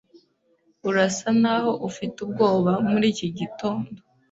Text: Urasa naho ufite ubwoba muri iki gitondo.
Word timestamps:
Urasa 0.89 1.27
naho 1.41 1.71
ufite 1.89 2.17
ubwoba 2.25 2.71
muri 2.91 3.05
iki 3.13 3.27
gitondo. 3.37 3.97